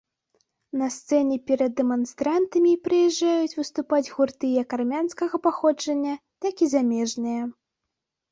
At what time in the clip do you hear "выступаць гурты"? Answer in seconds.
3.59-4.47